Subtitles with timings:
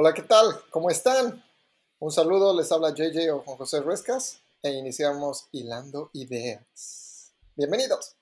[0.00, 0.62] Hola, ¿qué tal?
[0.70, 1.44] ¿Cómo están?
[1.98, 7.34] Un saludo, les habla JJ o Juan José Ruescas e iniciamos Hilando Ideas.
[7.56, 8.14] Bienvenidos.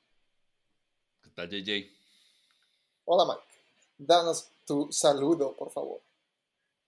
[1.22, 1.92] ¿Qué tal, JJ?
[3.04, 3.46] Hola, Mike.
[3.98, 6.00] Danos tu saludo, por favor.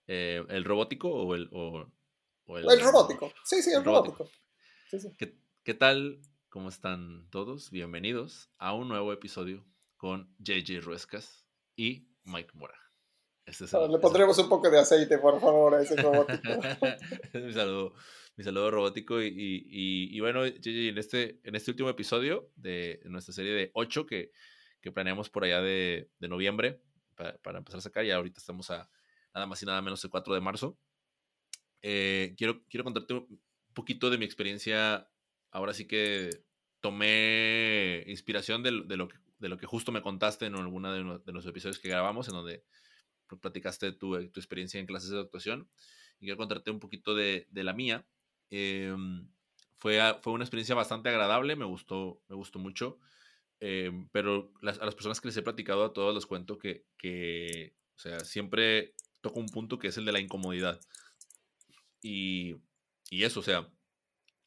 [0.07, 1.87] Eh, ¿El robótico o el, o,
[2.57, 2.81] el, el...
[2.81, 3.31] robótico.
[3.45, 4.27] Sí, sí, el, robótico.
[5.19, 6.23] ¿Qué, ¿Qué tal?
[6.49, 7.71] ¿Cómo están todos?
[7.71, 9.67] Bienvenidos a un nuevo episodio
[9.99, 11.45] con JJ Ruescas
[11.77, 12.88] y Mike Mora.
[13.49, 16.49] Este Le pondremos un poco de aceite, por favor, a ese robótico.
[17.35, 17.95] mi, saludo,
[18.37, 19.23] mi saludo robótico.
[19.23, 24.05] Y, y, y, bueno, en este, en este último episodio de nuestra serie de 8
[24.07, 24.33] que,
[24.83, 26.83] que planeamos por allá de, de noviembre
[27.15, 28.91] para, para, empezar a sacar, y ahorita estamos a
[29.35, 30.79] nada más y nada menos el 4 de marzo.
[31.81, 33.41] Eh, quiero, quiero contarte un
[33.73, 35.09] poquito de mi experiencia.
[35.51, 36.45] Ahora sí que
[36.81, 41.21] tomé inspiración de, de, lo, que, de lo que justo me contaste en alguno de,
[41.25, 42.65] de los episodios que grabamos, en donde
[43.37, 45.69] platicaste tu, eh, tu experiencia en clases de actuación
[46.21, 48.07] y quiero contarte un poquito de, de la mía.
[48.51, 49.29] Em,
[49.77, 52.99] fue, fue una experiencia bastante agradable, me gustó, me gustó mucho,
[53.61, 57.75] em, pero a las personas que les he platicado a todos les cuento que, que,
[57.97, 60.81] o sea, siempre toco un punto que es el de la incomodidad.
[62.03, 62.57] Y,
[63.11, 63.69] y eso, o sea,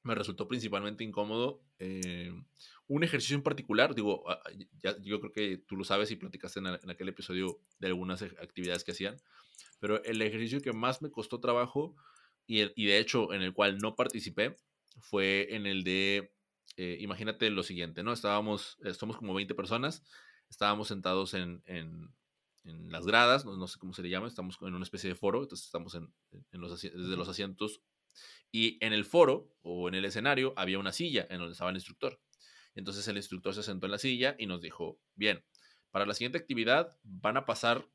[0.04, 1.62] me resultó principalmente incómodo.
[1.80, 2.34] Eh,
[2.88, 4.26] un ejercicio en particular, digo,
[4.82, 8.84] ya, yo creo que tú lo sabes y platicaste en, aquel episodio de algunas actividades
[8.84, 9.18] que hacían,
[9.80, 11.96] pero el ejercicio que más me costó trabajo
[12.48, 14.58] y, y de hecho en el cual no participé
[15.00, 16.34] fue en el de,
[16.78, 18.12] eh, imagínate lo siguiente, ¿no?
[18.12, 20.04] Estábamos, somos como 20 personas,
[20.50, 22.10] estábamos sentados en, en,
[22.64, 25.42] las gradas, no, no, sé cómo se le llama, estamos en una especie de foro,
[25.42, 26.14] entonces estamos en,
[26.52, 27.82] en los, desde los asientos
[28.52, 31.78] y en el foro o en el escenario había una silla en donde estaba el
[31.78, 32.20] instructor.
[32.76, 35.44] Entonces el instructor se sentó en la silla y nos dijo, bien,
[35.92, 37.88] para la siguiente actividad van a pasar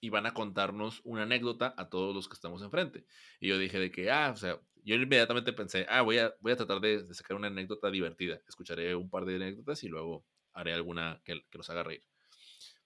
[0.00, 3.06] y van a contarnos una anécdota a todos los que estamos enfrente.
[3.40, 6.52] Y yo dije de que, ah, o sea, yo inmediatamente pensé, ah, voy a, voy
[6.52, 8.40] a tratar de, sacar una anécdota divertida.
[8.48, 12.02] Escucharé un par de anécdotas y luego haré alguna que, que los haga reír.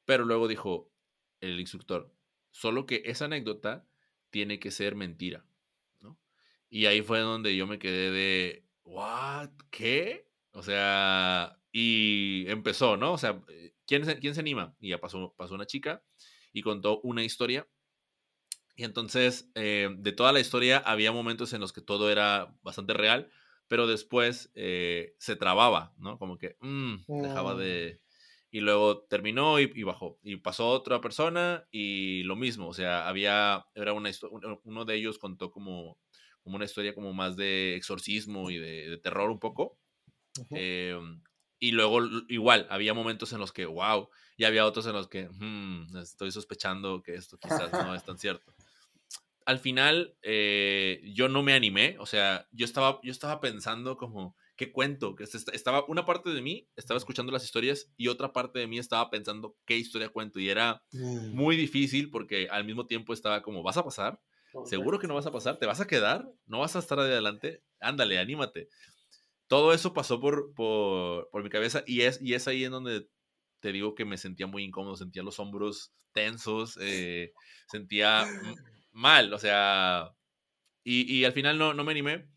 [0.04, 0.92] Pero luego dijo
[1.40, 2.12] el instructor,
[2.50, 3.88] solo que esa anécdota
[4.30, 5.46] tiene que ser mentira.
[6.76, 9.48] Y ahí fue donde yo me quedé de, ¿what?
[9.70, 10.28] ¿Qué?
[10.50, 13.14] O sea, y empezó, ¿no?
[13.14, 14.76] O sea, eh, ¿quién se, quién se anima?
[14.78, 16.04] Y ya pasó, pasó una chica
[16.52, 17.66] y contó una historia.
[18.76, 22.92] Y entonces, eh, de toda la historia, había momentos en los que todo era bastante
[22.92, 23.30] real,
[23.68, 26.18] pero después eh, se trababa, ¿no?
[26.18, 28.02] Como que mm, dejaba de...
[28.50, 30.18] Y luego terminó y, bajó.
[30.22, 32.68] Y pasó otra persona y lo mismo.
[32.68, 34.10] O sea, había, era una
[34.64, 35.98] uno de ellos contó como,
[36.46, 39.76] como una historia como más de exorcismo y de terror un poco.
[40.50, 41.20] Em,
[41.58, 41.98] y luego
[42.28, 46.30] igual, había momentos en los que, wow, y había otros en los que, hmm, estoy
[46.30, 48.54] sospechando que esto quizás no es tan cierto.
[49.44, 54.36] Al final, eh, yo no me animé, o sea, yo estaba, yo estaba pensando como,
[54.54, 55.16] ¿qué cuento?
[55.16, 58.78] Que estaba, una parte de mí estaba escuchando las historias y otra parte de mí
[58.78, 60.38] estaba pensando qué historia cuento.
[60.38, 61.34] Y era mm.
[61.34, 64.20] muy difícil porque al mismo tiempo estaba como, ¿vas a pasar?
[64.64, 65.58] ¿Seguro que no vas a pasar?
[65.58, 66.30] ¿Te vas a quedar?
[66.46, 67.62] ¿No vas a estar adelante?
[67.80, 68.68] Ándale, anímate
[69.48, 73.08] todo eso pasó por, por, por, mi cabeza y es, y es ahí en donde
[73.60, 77.32] te digo que me sentía muy incómodo, sentía los hombros tensos, eh,
[77.68, 78.26] sentía
[78.92, 80.14] mal, o sea,
[80.84, 82.28] y, y, al final no, no me animé,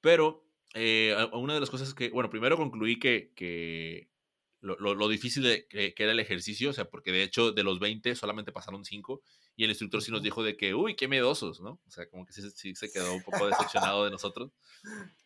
[0.00, 0.44] pero
[0.74, 4.10] eh, una de las cosas que, bueno, primero concluí que, que
[4.60, 7.62] lo, lo, difícil de, que, que, era el ejercicio, o sea, porque de hecho de
[7.62, 9.22] los 20 solamente pasaron 5
[9.56, 11.80] y el instructor sí nos dijo de que, uy, qué miedosos, ¿no?
[11.86, 14.52] O sea, como que sí, sí se quedó un poco decepcionado de nosotros.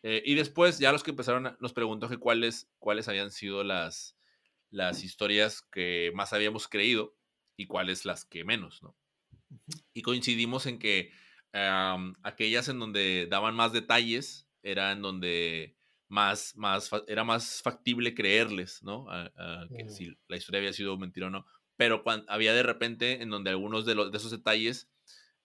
[0.03, 4.17] Eh, y después ya los que empezaron nos preguntó que cuáles, cuáles habían sido las,
[4.69, 7.13] las historias que más habíamos creído
[7.57, 8.95] y cuáles las que menos, ¿no?
[9.93, 11.11] Y coincidimos en que
[12.23, 15.75] aquellas en donde daban más detalles eran donde
[16.07, 19.07] más, más, era más factible creerles, ¿no?
[19.75, 21.45] que si la historia había sido mentira o no
[21.81, 24.87] pero cuando, había de repente en donde algunos de, los, de esos detalles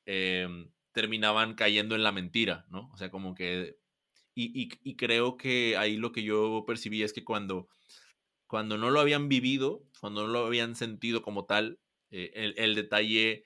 [0.04, 2.90] em, terminaban cayendo en la mentira, ¿no?
[2.92, 3.78] O sea, como que...
[4.34, 7.70] Y, y, creo que ahí lo que yo percibí es que cuando,
[8.46, 11.78] cuando no lo habían vivido, cuando no lo habían sentido como tal,
[12.10, 13.44] eh, el, el, detalle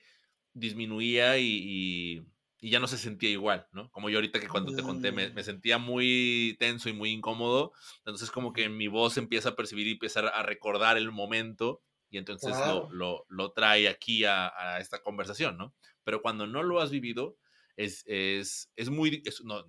[0.53, 2.25] disminuía y,
[2.59, 3.89] y, ya no se sentía igual, ¿no?
[3.91, 7.71] Como yo ahorita que cuando te conté me, me, sentía muy tenso y muy incómodo,
[7.99, 12.17] entonces como que mi voz empieza a percibir y empieza a recordar el momento y
[12.17, 15.73] entonces lo, lo, lo, trae aquí a, a, esta conversación, ¿no?
[16.03, 17.37] Pero cuando no lo has vivido,
[17.77, 19.23] es, es, es muy...
[19.25, 19.65] Es, no,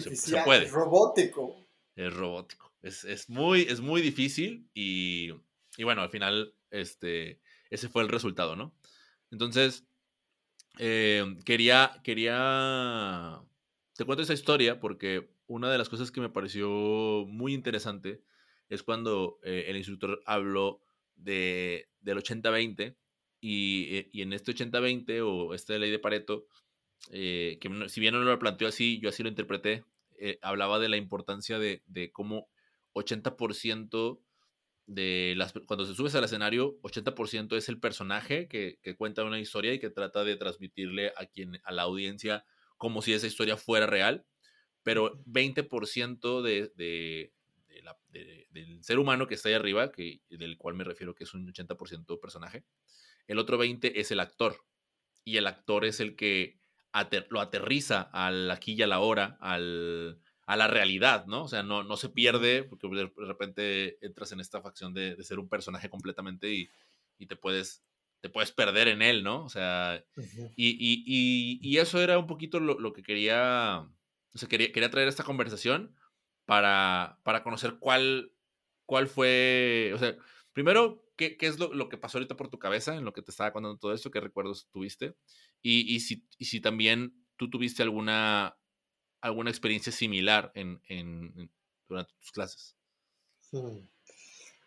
[0.00, 0.66] se, se, puede.
[0.66, 1.66] Es robótico.
[1.96, 2.72] Es robótico.
[2.80, 5.32] Es, es, muy, es muy difícil y,
[5.76, 7.40] y, bueno, al final este,
[7.70, 8.72] ese fue el resultado, ¿no?
[9.32, 9.84] Entonces,
[10.78, 13.42] eh, quería, quería,
[13.96, 16.68] te cuento esa historia porque una de las cosas que me pareció
[17.26, 18.22] muy interesante
[18.68, 20.80] es cuando eh, el instructor habló
[21.22, 22.96] de, del 80-20
[23.40, 26.46] y, eh, y, en este 80-20 o esta ley de Pareto,
[27.10, 27.58] que
[27.88, 29.84] si bien no lo planteó así, yo así lo interpreté,
[30.42, 32.50] hablaba de la importancia de, de cómo
[32.94, 34.20] 80%
[34.90, 39.38] de las, cuando se subes al escenario, 80% es el personaje que, que, cuenta una
[39.38, 42.44] historia y que trata de transmitirle a, quien, a la audiencia
[42.76, 44.26] como si esa historia fuera real,
[44.82, 47.32] pero 20% de, de,
[47.70, 51.24] de la, del ser humano que está ahí arriba, que, del cual me refiero que
[51.24, 52.64] es un 80% personaje,
[53.26, 54.64] el otro 20% es el actor,
[55.24, 56.58] y el actor es el que
[56.92, 61.44] ater, lo aterriza al aquí y a la hora, al, a la realidad, ¿no?
[61.44, 65.24] O sea, no, no se pierde, porque de repente entras en esta facción de, de
[65.24, 66.68] ser un personaje completamente y,
[67.18, 67.84] y, te, puedes,
[68.20, 69.44] te puedes perder en él, ¿no?
[69.44, 70.52] O sea, uh -huh.
[70.56, 73.86] y, y, y, eso era un poquito lo, lo que quería,
[74.32, 75.94] o sea, quería, quería traer esta conversación
[76.50, 78.32] para, para conocer cuál,
[78.84, 80.16] cuál fue, o sea,
[80.52, 83.22] primero, ¿qué, qué es lo, lo, que pasó ahorita por tu cabeza en lo que
[83.22, 84.10] te estaba contando todo esto?
[84.10, 85.14] ¿Qué recuerdos tuviste?
[85.62, 88.58] Y, y, si, y si también tú tuviste alguna
[89.20, 91.52] alguna experiencia similar en, en,
[91.88, 92.74] durante tus clases?
[93.52, 93.86] Hmm.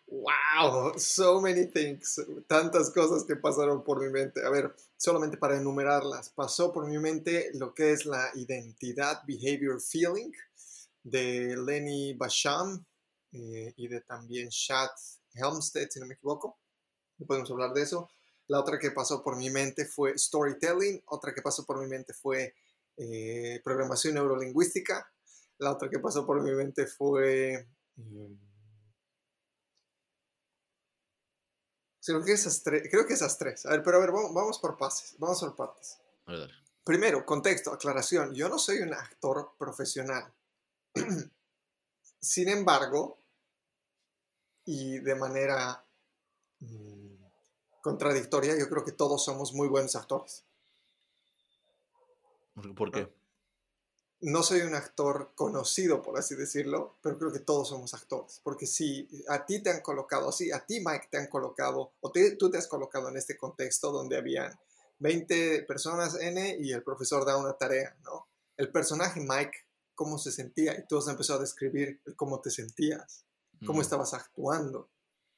[0.06, 4.40] Wow, so many things, tantas cosas que pasaron por mi mente.
[4.42, 9.78] A ver, solamente para enumerarlas, pasó por mi mente lo que es la identidad, behavior,
[9.82, 10.32] feeling
[11.04, 12.84] de Lenny Basham
[13.30, 14.90] eh, y de también Chad
[15.34, 16.58] Helmstedt, si no me equivoco.
[17.26, 18.10] Podemos hablar de eso.
[18.48, 21.02] La otra que pasó por mi mente fue storytelling.
[21.06, 22.54] Otra que pasó por mi mente fue
[22.96, 25.10] eh, programación neurolingüística.
[25.58, 27.68] La otra que pasó por mi mente fue...
[27.96, 28.36] Eh,
[32.04, 33.64] creo, que esas creo que esas tres.
[33.66, 35.16] A ver, pero a ver, vamos, vamos por pases.
[35.18, 35.98] Vamos por partes.
[36.82, 38.34] Primero, contexto, aclaración.
[38.34, 40.34] Yo no soy un actor profesional.
[42.20, 43.18] Sin embargo,
[44.64, 45.84] y de manera
[46.60, 47.14] mmm,
[47.82, 50.44] contradictoria, yo creo que todos somos muy buenos actores.
[52.76, 53.12] ¿Por qué?
[54.20, 58.40] No soy un actor conocido, por así decirlo, pero creo que todos somos actores.
[58.42, 62.10] Porque si a ti te han colocado, sí, a ti Mike te han colocado, o
[62.10, 64.58] te, tú te has colocado en este contexto donde habían
[65.00, 68.26] 20 personas N y el profesor da una tarea, ¿no?
[68.56, 69.58] El personaje Mike,
[69.94, 73.24] cómo se sentía, y tú has empezado a describir cómo te sentías,
[73.66, 73.82] cómo mm.
[73.82, 74.88] estabas actuando,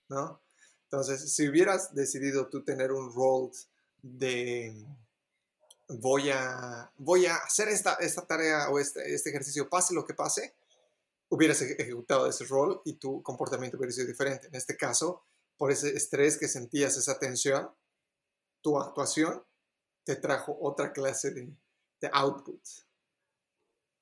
[0.08, 0.40] ¿no?
[0.84, 3.50] Entonces, si hubieras decidido tú tener un rol
[4.02, 4.86] de
[5.88, 10.14] voy a, voy a hacer esta, esta tarea o este, este ejercicio, pase lo que
[10.14, 10.54] pase,
[11.28, 14.48] hubieras ejecutado ese rol y tu comportamiento hubiera sido diferente.
[14.48, 15.24] En este caso,
[15.56, 17.70] por ese estrés que sentías, esa tensión,
[18.62, 19.42] tu actuación
[20.04, 21.52] te trajo otra clase de,
[22.00, 22.60] de output.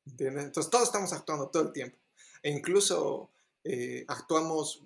[0.06, 0.44] ¿Entiendes?
[0.44, 1.96] Entonces todos estamos actuando todo el tiempo.
[2.42, 3.30] E incluso
[3.64, 4.82] eh, actuamos,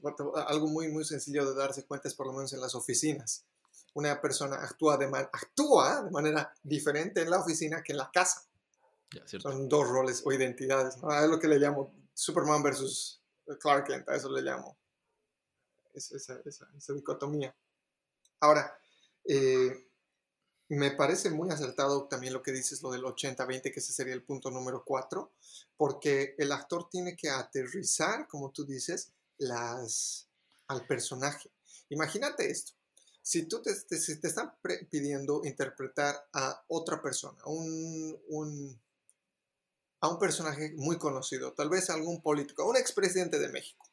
[0.46, 3.44] algo muy, muy sencillo de darse cuenta es por lo menos en las oficinas
[3.94, 8.10] una persona actúa de, man actúa de manera diferente en la oficina que en la
[8.12, 8.44] casa.
[9.10, 10.98] Yeah, Son dos roles o identidades.
[10.98, 11.12] ¿no?
[11.12, 13.20] Es lo que le llamo Superman versus
[13.60, 14.76] Clark Kent, a eso le llamo.
[15.94, 17.54] Esa, esa, esa, esa dicotomía.
[18.40, 18.78] Ahora,
[19.24, 19.87] eh,
[20.68, 24.22] me parece muy acertado también lo que dices, lo del 80-20, que ese sería el
[24.22, 25.30] punto número 4,
[25.76, 30.28] porque el actor tiene que aterrizar, como tú dices, las,
[30.66, 31.50] al personaje.
[31.88, 32.78] Imagínate esto
[33.28, 34.54] si tú te, te, si te están
[34.88, 38.80] pidiendo interpretar a otra persona, un, un,
[40.00, 43.86] a un personaje muy conocido, tal vez algún político, un expresidente de México,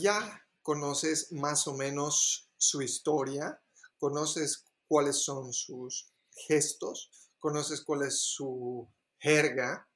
[0.00, 3.58] ya conoces más o menos su historia,
[3.98, 9.88] conoces cuáles son sus gestos, conoces cuál es su jerga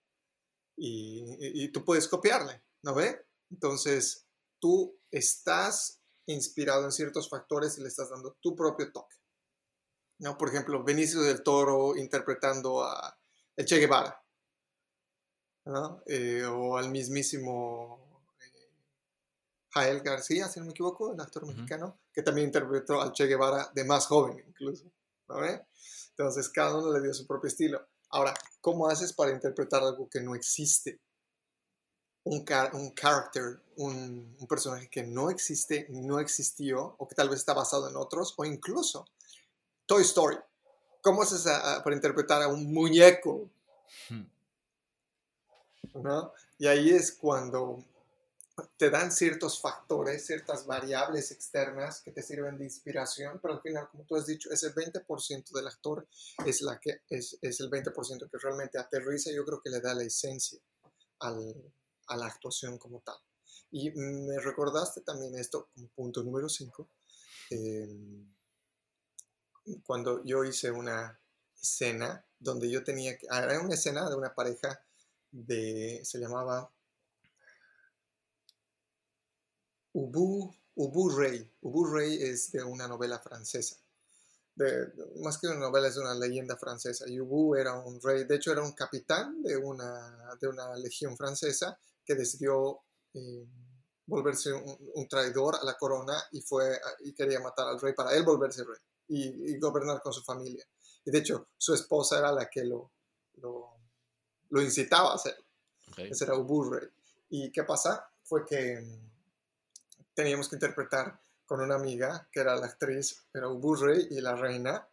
[0.77, 3.27] y, tú puedes copiarle, ¿no ve?
[3.51, 4.27] Entonces,
[4.61, 9.17] tú estás inspirado en ciertos factores y le estás dando tu propio toque.
[10.19, 10.39] ¿No?
[10.39, 13.19] Por ejemplo, Benicio del Toro interpretando a
[13.57, 14.25] el Che Guevara,
[15.67, 16.03] ¿no?
[16.07, 18.12] eh, o al mismísimo
[19.75, 21.55] Jael García, si no me equivoco, el actor uh -huh.
[21.55, 24.85] mexicano, que también interpretó al Che Guevara de más joven incluso.
[25.29, 25.37] ¿no?
[26.11, 27.87] Entonces, cada uno le dio su propio estilo.
[28.11, 31.01] Ahora, ¿cómo haces para interpretar algo que no existe?
[32.25, 37.29] un, car un character, un, un, personaje que no existe, no existió, o que tal
[37.29, 39.07] vez está basado en otros, o incluso
[39.87, 40.37] Toy Story.
[41.03, 43.51] ¿Cómo haces a, a, para interpretar a un muñeco?
[44.09, 44.23] Hmm.
[45.95, 46.33] ¿No?
[46.59, 47.85] Y ahí es cuando
[48.77, 53.89] te dan ciertos factores, ciertas variables externas que te sirven de inspiración, pero al final,
[53.91, 56.07] como tú has dicho, ese 20% del actor
[56.47, 59.81] es, la que, es, es el 20% que realmente aterriza y yo creo que le
[59.81, 60.59] da la esencia
[61.21, 63.17] a la actuación como tal.
[63.71, 66.89] Y me recordaste también esto como punto número 5,
[67.51, 68.35] em,
[69.85, 71.19] cuando yo hice una
[71.61, 74.85] escena donde yo tenía que, era una escena de una pareja
[75.31, 76.71] de, se llamaba
[79.93, 81.51] Ubu, Ubu Rey.
[81.63, 83.77] Ubu Rey es de una novela francesa.
[84.55, 87.09] De, más que una novela, es una leyenda francesa.
[87.09, 91.17] Y Ubu era un rey, de hecho era un capitán de una, de una legión
[91.17, 92.81] francesa que decidió
[93.15, 93.47] eh,
[94.07, 98.25] volverse un, traidor a la corona y, fue, y quería matar al rey para él
[98.25, 100.65] volverse rey y, gobernar con su familia.
[101.05, 102.93] Y de hecho, su esposa era la que lo,
[103.37, 105.45] lo, incitaba a hacerlo.
[105.97, 106.89] Ese era Ubu Rey.
[107.31, 108.07] ¿Y qué pasa?
[108.23, 108.81] Fue que
[110.15, 113.47] teníamos que interpretar con una amiga, que era la actriz, era
[113.81, 114.89] Rey y la reina,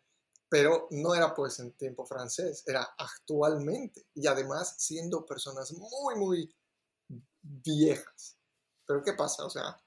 [0.50, 6.56] pero no era pues en tiempo francés, era actualmente, y además siendo personas muy, muy
[7.42, 8.38] viejas.
[8.86, 9.46] Pero ¿qué pasa?
[9.46, 9.80] O sea,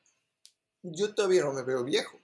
[0.82, 2.18] yo todavía no me veo viejo,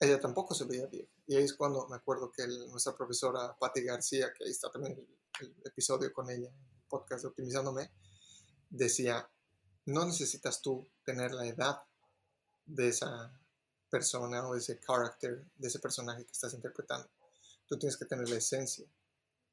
[0.00, 1.12] ella tampoco se veía vieja.
[1.26, 4.98] Y ahí es cuando me acuerdo que nuestra profesora Patti García, que ahí está también
[4.98, 7.92] el, el episodio con ella, el podcast de Optimizándome,
[8.68, 9.30] decía,
[9.86, 11.82] no necesitas tú tener la edad
[12.66, 13.32] de esa
[13.90, 17.08] persona o de ese character, de ese personaje que estás interpretando.
[17.66, 18.86] Tú tienes que tener la esencia.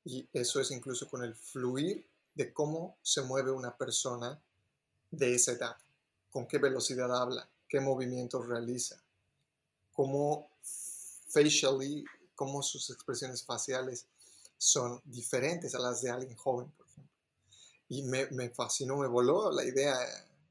[0.05, 4.39] Y eso es incluso con el fluir de cómo se mueve una persona
[5.11, 5.75] de esa edad,
[6.31, 9.01] con qué velocidad habla, qué movimientos realiza,
[9.91, 10.49] cómo
[11.27, 14.05] facially, cómo sus expresiones faciales
[14.57, 17.13] son diferentes a las de alguien joven, por ejemplo.
[17.89, 19.97] Y me, me fascinó, me voló la idea,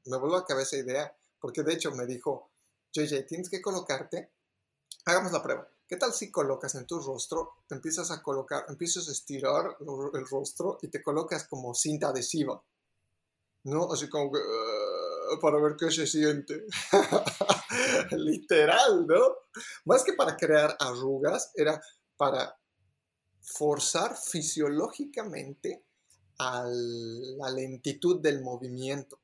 [0.05, 2.48] me voló a cabeza la idea, porque de hecho me dijo,
[2.93, 4.31] JJ, tienes que colocarte,
[5.05, 5.69] hagamos la prueba.
[5.87, 9.77] ¿Qué tal si colocas en tu rostro, empiezas a colocar, empiezas a estirar
[10.13, 12.63] el rostro y te colocas como cinta adhesiva?
[13.63, 13.91] ¿No?
[13.91, 16.65] Así como que, uh, para ver qué se siente.
[18.11, 19.35] Literal, ¿no?
[19.85, 21.81] Más que para crear arrugas, era
[22.17, 22.55] para
[23.41, 25.85] forzar fisiológicamente
[26.37, 29.19] la lentitud del movimiento.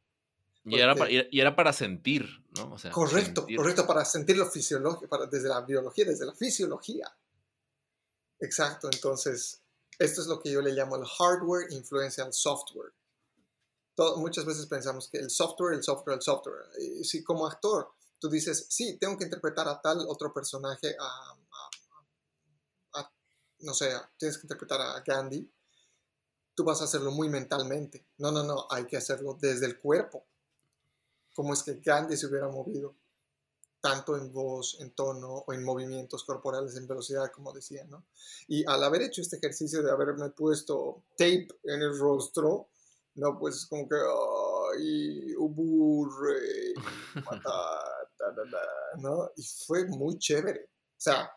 [0.67, 2.73] Y era, para, y era, para, sentir, ¿no?
[2.73, 7.15] O sea, correcto, correcto, para sentir lo fisiológico, para, desde la biología, desde la fisiología.
[8.39, 9.61] Exacto, entonces,
[9.99, 12.93] esto es lo que yo le llamo el hardware influencia al software.
[14.17, 16.63] muchas veces pensamos que el software, el software, el software.
[16.79, 21.37] Y si como actor tú dices, sí, tengo que interpretar a tal otro personaje, a,
[22.93, 23.11] a,
[23.59, 25.47] no sé, tienes que interpretar a Gandhi,
[26.55, 28.07] tú vas a hacerlo muy mentalmente.
[28.17, 30.25] No, no, no, hay que hacerlo desde el cuerpo
[31.35, 32.95] cómo es que Gandhi se hubiera movido,
[33.81, 38.05] tanto en voz, en tono o en movimientos corporales, en velocidad, como decía, ¿no?
[38.47, 42.69] Y al haber hecho este ejercicio de haberme puesto tape en el rostro,
[43.15, 43.37] ¿no?
[43.37, 46.73] Pues como que, ay, uburre,
[48.97, 49.29] ¿no?
[49.35, 50.69] Y fue muy chévere.
[50.97, 51.29] O sea,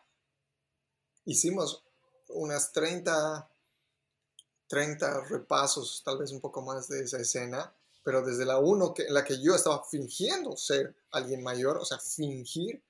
[1.25, 1.83] hicimos
[2.29, 3.49] unas 30,
[4.67, 7.71] 30 repasos, tal vez un poco más de esa escena,
[8.09, 11.85] pero desde la uno que, en la que yo estaba fingiendo ser alguien mayor, o
[11.85, 12.83] sea, fingir,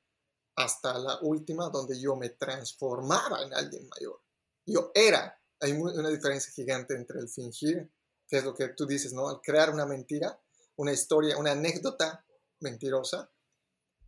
[0.56, 4.22] hasta la última donde yo me transformaba en alguien mayor.
[4.66, 5.38] Yo era.
[5.60, 7.92] Hay una diferencia gigante entre el fingir,
[8.30, 9.28] que es lo que tú dices, ¿no?
[9.28, 10.40] Al crear una mentira,
[10.78, 12.26] una historia, una anécdota
[12.62, 13.30] mentirosa,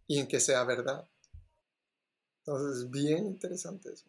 [0.07, 1.09] y en que sea verdad.
[2.45, 4.07] Entonces, es bien interesante eso.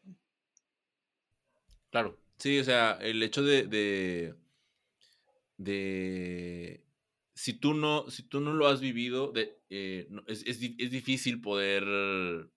[1.91, 4.37] Claro, sí, o sea, el hecho de,
[5.57, 6.82] de
[7.35, 11.41] si tú no, si tú no lo has vivido, de, eh, es, es, es, difícil
[11.41, 11.85] poder,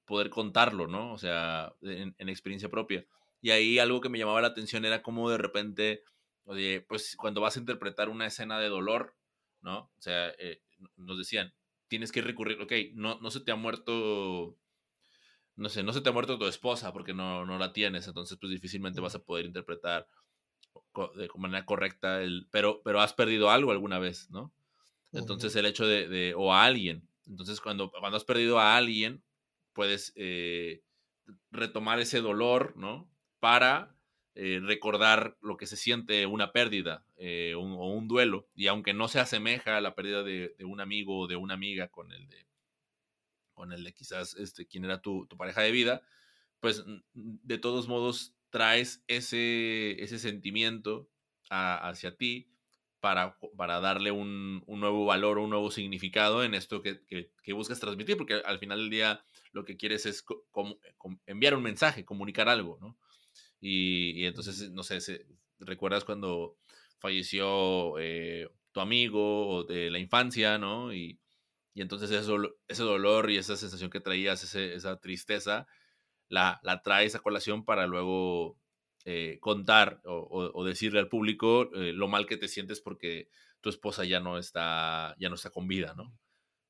[0.06, 1.14] poder contarlo, ¿no?
[1.14, 3.06] O sea, en, en, experiencia propia.
[3.42, 6.04] Y ahí algo que me llamaba la atención era como de repente,
[6.44, 9.16] oye, pues cuando vas a interpretar una escena de dolor,
[9.62, 9.92] ¿no?
[9.98, 10.62] O sea, eh,
[10.98, 11.54] nos decían,
[11.88, 14.58] tienes que recurrir, ok, no, no se te ha muerto,
[15.56, 18.38] no sé, no se te ha muerto tu esposa porque no, no la tienes, entonces
[18.40, 20.08] pues difícilmente vas a poder interpretar
[21.16, 24.54] de manera correcta el, pero, pero has perdido algo alguna vez, ¿no?
[25.16, 27.08] Entonces el hecho de, o a alguien.
[27.26, 29.24] Entonces cuando, cuando has perdido a alguien,
[29.74, 30.84] puedes eh,
[31.52, 33.10] retomar ese dolor, ¿no?
[33.40, 33.96] Para
[34.36, 38.48] eh, recordar lo que se siente una pérdida eh, o un duelo.
[38.54, 41.88] Y aunque no se asemeja a la pérdida de, un amigo o de una amiga
[41.90, 42.48] con el de,
[43.54, 46.02] con el de quizás este, quien era tu, pareja de vida,
[46.60, 51.10] pues de todos modos traes ese, ese sentimiento
[51.50, 52.55] hacia ti
[53.06, 57.80] para, para darle un, un, nuevo valor, un nuevo significado en esto que, que, buscas
[57.80, 60.26] transmitir, porque al final del día lo que quieres es
[61.28, 62.98] enviar un mensaje, comunicar algo, ¿no?
[63.62, 64.98] Y, y entonces, no sé,
[65.60, 66.58] ¿recuerdas cuando
[66.98, 70.92] falleció eh, tu amigo de la infancia, ¿no?
[70.92, 71.20] Y,
[71.76, 75.68] y entonces eso, ese dolor y esa sensación que traías, esa tristeza,
[76.28, 78.58] la, la traes a colación para luego
[79.08, 83.30] eh, contar o, decirle al público eh, lo mal que te sientes porque
[83.62, 86.18] tu esposa ya no está, ya no está con vida, ¿no?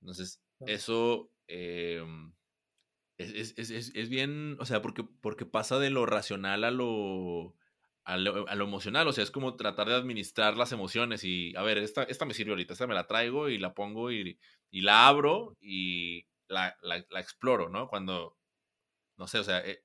[0.02, 2.34] Entonces, eso em,
[3.18, 7.56] es, es, bien, o sea, porque, porque pasa de lo racional a lo,
[8.04, 11.78] a lo, emocional, o sea, es como tratar de administrar las emociones y, a ver,
[11.78, 14.38] esta, esta me sirve ahorita, esta me la traigo y la pongo y,
[14.72, 17.88] y la abro y la, la, la, exploro, ¿no?
[17.88, 18.38] Cuando,
[19.18, 19.85] no sé, o sea, eh,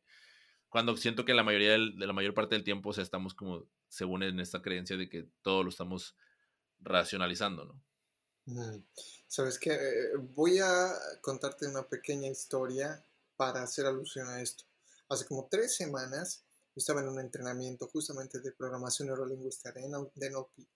[0.71, 3.67] cuando siento que la mayoría de la mayor parte del tiempo, o sea, estamos como,
[3.89, 6.17] según en esta creencia de que todo lo estamos
[6.79, 7.83] racionalizando, ¿no?
[9.27, 13.05] Sabes que eh, voy a contarte una pequeña historia
[13.37, 14.65] para hacer alusión a esto.
[15.09, 20.69] Hace como tres semanas yo estaba en un entrenamiento justamente de programación neurolingüística de NLP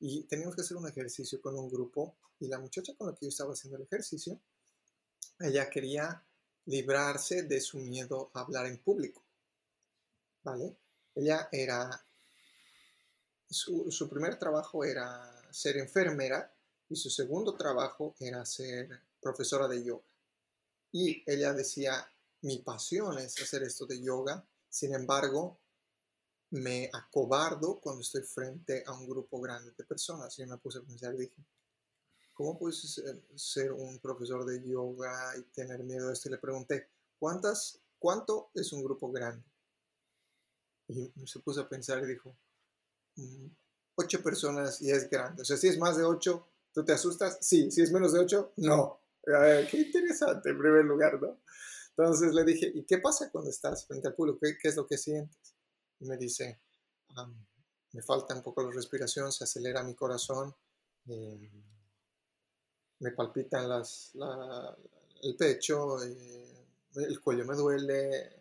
[0.00, 3.26] y teníamos que hacer un ejercicio con un grupo y la muchacha con la que
[3.26, 4.40] yo estaba haciendo el ejercicio,
[5.38, 6.24] ella quería
[6.66, 9.25] librarse de su miedo a hablar en público.
[11.14, 12.04] Ella era,
[13.48, 16.52] su, primer trabajo era ser enfermera
[16.88, 18.88] y su segundo trabajo era ser
[19.20, 20.04] profesora de yoga.
[20.92, 22.08] Y ella decía,
[22.42, 25.58] mi pasión es hacer esto de yoga, sin embargo,
[26.50, 30.38] me acobardo cuando estoy frente a un grupo grande de personas.
[30.38, 31.44] Y me puse a pensar y dije,
[32.34, 33.02] ¿cómo puedes
[33.34, 36.28] ser, un profesor de yoga y tener miedo a esto?
[36.28, 36.88] Y le pregunté,
[37.18, 39.42] ¿cuántas, ¿cuánto es un grupo grande?
[40.88, 42.36] Y se puso a pensar y dijo,
[43.16, 43.46] mm,
[43.96, 45.42] ocho personas y es grande.
[45.42, 47.38] O sea, si es más de ocho, ¿tú te asustas?
[47.40, 47.70] Sí.
[47.70, 49.00] Si es menos de ocho, no.
[49.24, 51.40] qué interesante en primer lugar, ¿no?
[51.96, 54.38] Entonces le dije, ¿y qué pasa cuando estás frente al público?
[54.42, 55.54] ¿Qué, qué es lo que sientes?
[55.98, 56.60] Y me dice,
[57.92, 60.54] me falta un poco la respiración, se acelera mi corazón,
[61.08, 61.50] eh,
[62.98, 64.12] me palpitan las,
[65.22, 68.35] el pecho, eh, el cuello me duele,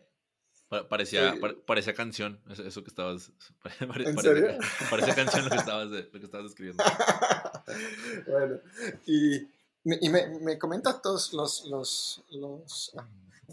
[0.68, 1.36] Parecía,
[1.68, 3.32] parecía canción, eso, que estabas.
[3.80, 4.58] ¿En serio?
[4.90, 6.84] Parecía canción lo que estabas, lo que estabas escribiendo.
[8.28, 8.60] bueno,
[9.06, 9.36] y,
[9.84, 13.08] y me, me, comenta todos los, los, los ah,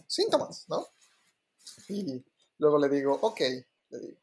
[0.06, 0.88] síntomas, ¿no?
[1.88, 2.24] Y
[2.58, 3.40] luego le digo, ok,
[3.90, 4.18] le digo.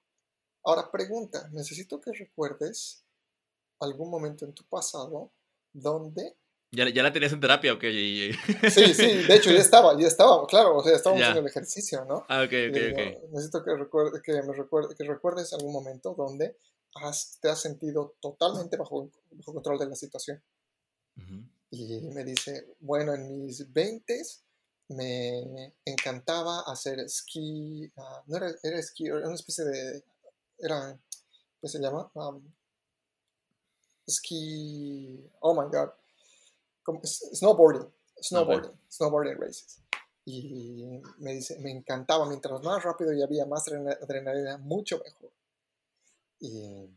[0.63, 3.03] Ahora pregunta, necesito que recuerdes
[3.79, 5.31] algún momento en tu pasado
[5.71, 6.35] donde
[6.71, 7.91] ¿Ya, ¿Ya, la tenías en terapia o qué?
[8.69, 12.05] Sí, sí, de hecho ya estaba, ya estaba, claro, o sea, estábamos en el ejercicio,
[12.05, 12.25] ¿no?
[12.29, 13.31] Ah, ok, ok, ok.
[13.31, 16.57] Necesito que, recuerde, que, me recuerde, que recuerdes algún momento donde
[16.93, 20.41] has, te has sentido totalmente bajo, bajo control de la situación.
[21.71, 24.21] Y me dice, bueno, en mis 20
[24.89, 30.03] me encantaba hacer esquí, uh, no era, era esquí, era una especie de,
[30.59, 30.97] era,
[31.61, 32.09] ¿qué se llama?
[32.13, 32.41] Um,
[34.05, 35.89] esquí, oh my god
[37.03, 37.87] snowboarding,
[38.21, 39.81] snowboarding, snowboarding races.
[40.25, 45.31] Y me dice, me encantaba, mientras más rápido y había más adrenalina, mucho mejor.
[46.39, 46.89] Y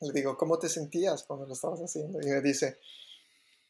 [0.00, 2.20] le digo, ¿cómo te sentías cuando lo estabas haciendo?
[2.20, 2.78] Y me dice,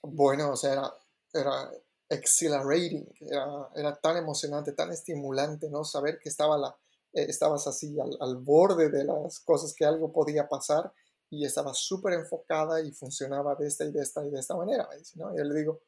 [0.02, 0.94] bueno, o sea, era,
[1.32, 1.70] era
[2.08, 5.84] exhilarating, era, era, tan emocionante, tan estimulante, ¿no?
[5.84, 6.76] Saber que estaba la,
[7.12, 10.92] eh, estabas así al, al, borde de las cosas, que algo podía pasar
[11.36, 14.88] y estaba súper enfocada y funcionaba de esta y de esta y de esta manera.
[15.16, 15.34] ¿no?
[15.34, 15.80] Y yo le digo,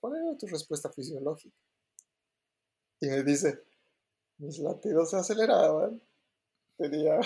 [0.00, 1.56] ¿cuál era tu respuesta fisiológica?
[3.00, 3.62] Y me dice,
[4.38, 6.02] mis latidos se aceleraban,
[6.76, 7.20] tenía,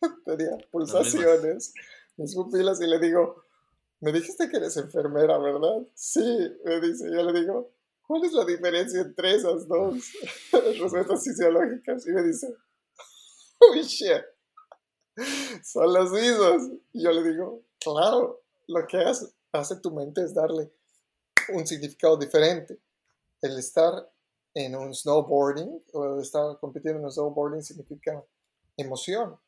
[0.24, 1.74] tenía pulsaciones,
[2.16, 3.44] mis pupilas, y le digo,
[4.00, 5.86] me dijiste que eres enfermera, ¿verdad?
[5.94, 6.20] Sí,
[6.64, 7.72] me dice, yo le digo,
[8.06, 10.12] ¿cuál es la diferencia entre esas dos
[10.52, 12.06] respuestas fisiológicas?
[12.06, 12.48] Y me dice,
[13.60, 14.31] oh shit
[15.62, 16.70] son los mismos.
[16.92, 20.72] Y yo le digo, claro, lo que hace, hace tu mente es darle
[21.52, 22.78] un significado diferente.
[23.40, 24.10] El estar
[24.54, 28.22] en un snowboarding o estar compitiendo en un snowboarding significa
[28.76, 29.38] emoción.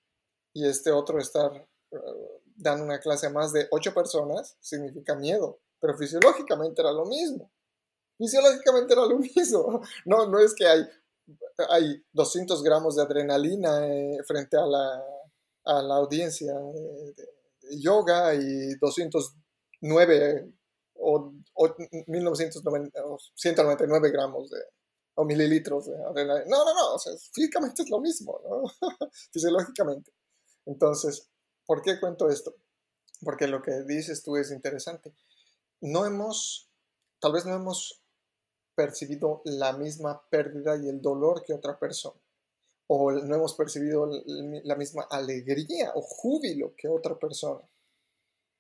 [0.53, 1.99] Y este otro estar uh,
[2.57, 5.59] dando una clase a más de ocho personas significa miedo.
[5.81, 7.51] Pero fisiológicamente era lo mismo.
[8.19, 9.83] Fisiológicamente era lo mismo.
[10.05, 10.89] No, no es que hay,
[11.69, 15.05] hay 200 gramos de adrenalina eh, frente a la
[15.65, 17.15] a la audiencia de,
[17.81, 20.53] yoga y 209
[20.97, 21.33] o,
[23.35, 24.59] 199 gramos de,
[25.15, 26.47] o mililitros de adrenalina.
[26.49, 26.99] No, no, no, o
[27.33, 28.65] físicamente es lo mismo, ¿no?
[29.33, 30.13] Fisiológicamente.
[30.67, 31.29] Entonces,
[31.67, 32.55] ¿por qué cuento esto?
[33.25, 35.15] porque lo que dices tú es interesante.
[35.81, 36.71] No hemos,
[37.19, 38.03] tal vez no hemos
[38.75, 42.21] percibido la misma pérdida y el dolor que otra persona,
[42.87, 47.63] o no hemos percibido la misma alegría o júbilo que otra persona.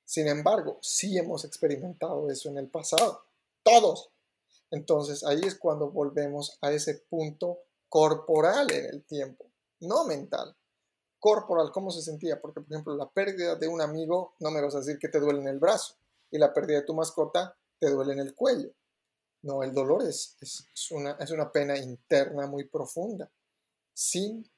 [0.04, 3.24] Sin embargo, sí hemos experimentado eso en el pasado,
[3.62, 4.10] todos.
[4.70, 9.46] Entonces ahí es cuando volvemos a ese punto corporal en el tiempo,
[9.80, 10.56] no mental.
[11.18, 12.40] Corporal, ¿cómo se sentía?
[12.40, 15.20] Porque, por ejemplo, la pérdida de un amigo, no me vas a decir que te
[15.20, 15.94] duele en el brazo,
[16.30, 18.70] y la pérdida de tu mascota te duele en el cuello.
[19.42, 23.30] No, el dolor es, es, una, es una pena interna muy profunda,
[23.94, 24.50] sin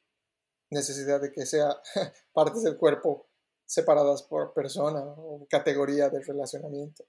[0.70, 1.81] necesidad de que sea
[2.33, 3.29] partes del cuerpo
[3.64, 7.05] separadas por persona o categoría de relacionamiento.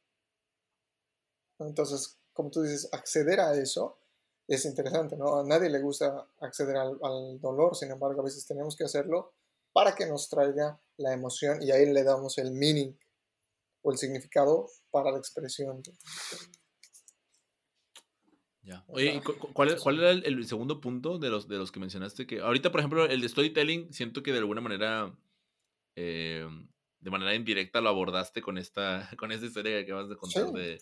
[1.59, 3.99] Entonces, como tú dices, acceder a eso
[4.47, 5.39] es interesante, ¿no?
[5.39, 9.33] A nadie le gusta acceder al, dolor, sin embargo, a veces tenemos que hacerlo
[9.73, 12.97] para que nos traiga la emoción y ahí le damos el meaning
[13.81, 15.83] o el significado para la expresión.
[18.67, 18.83] Ya.
[18.87, 19.21] Oye,
[19.53, 22.27] cuál, cuál, era el, segundo punto de los, de los que mencionaste?
[22.27, 25.15] Que ahorita, por ejemplo, el de storytelling, siento que de alguna manera
[25.95, 26.45] eh,
[26.99, 30.81] de manera indirecta lo abordaste con esta, con esta historia que acabas de contar de,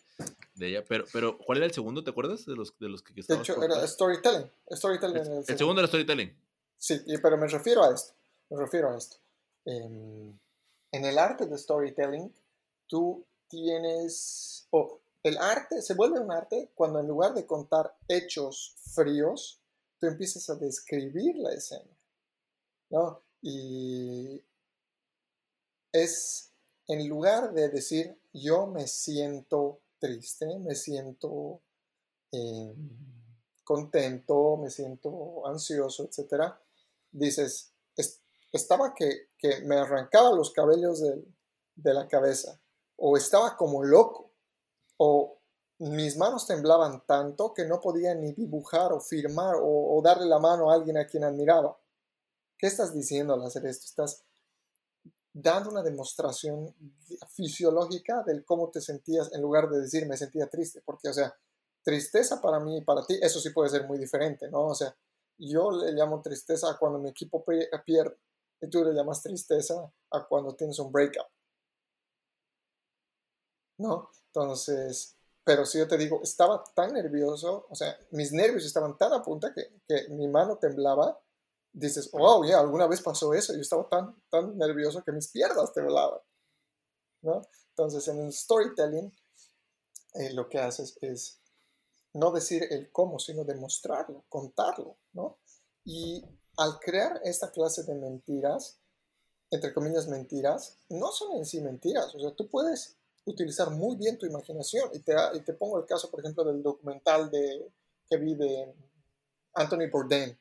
[0.59, 0.83] ella.
[0.87, 2.03] Pero, pero, ¿cuál era el segundo?
[2.03, 4.49] ¿Te acuerdas de los, de los que, De hecho, era storytelling.
[4.71, 5.17] storytelling
[5.47, 5.81] el, segundo.
[5.81, 6.35] era storytelling.
[6.77, 8.13] Sí, pero me refiero a esto.
[8.49, 9.17] Me refiero a esto.
[9.65, 10.39] en
[10.91, 12.33] el arte de storytelling,
[12.87, 14.67] tú tienes.
[14.71, 19.59] o el arte se vuelve un arte cuando en lugar de contar hechos fríos,
[19.97, 21.97] tú empiezas a describir la escena.
[22.91, 23.23] ¿no?
[23.41, 24.43] Y
[25.91, 26.51] es
[26.87, 31.61] en lugar de decir yo me siento triste, me siento
[32.31, 32.75] eh,
[33.63, 36.53] contento, me siento ansioso, etc.,
[37.11, 37.71] dices,
[38.51, 39.29] estaba que,
[39.63, 42.61] me arrancaba los cabellos de, la cabeza,
[42.95, 44.24] o estaba como loco,
[44.97, 45.39] o
[45.79, 50.71] mis manos temblaban tanto que no podía ni dibujar o firmar o, darle la mano
[50.71, 51.77] a alguien a quien admiraba.
[52.57, 53.85] ¿Qué estás diciendo al hacer esto?
[53.85, 54.23] Estás
[55.33, 56.73] dando una demostración
[57.29, 61.35] fisiológica del cómo te sentías en lugar de decir me sentía triste, porque, o sea,
[61.83, 64.67] tristeza para mí y para ti, eso sí puede ser muy diferente, ¿no?
[64.67, 64.95] O sea,
[65.37, 68.17] yo le llamo tristeza a cuando mi equipo pierde
[68.61, 71.27] y tú le llamas tristeza a cuando tienes un breakup,
[73.77, 74.09] ¿no?
[74.35, 79.13] Entonces, pero si yo te digo, estaba tan nervioso, o sea, mis nervios estaban tan
[79.13, 81.17] a punta que, que mi mano temblaba,
[81.71, 85.73] dices, oh, ya, alguna vez pasó eso, yo estaba tan, tan nervioso que mis piernas
[85.73, 86.19] temblaban,
[87.21, 87.41] ¿no?
[87.69, 89.13] Entonces, en el storytelling,
[90.15, 91.39] eh, lo que haces es
[92.13, 95.37] no decir el cómo, sino demostrarlo, contarlo, ¿no?
[95.85, 96.25] Y
[96.57, 98.79] al crear esta clase de mentiras,
[99.49, 104.17] entre comillas mentiras, no son en sí mentiras, o sea, tú puedes utilizar muy bien
[104.17, 104.89] tu imaginación.
[104.93, 107.71] Y te, y te pongo el caso, por ejemplo, del documental de,
[108.09, 108.73] que vi de
[109.53, 110.37] Anthony Bourdain,